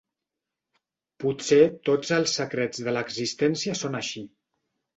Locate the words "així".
4.05-4.29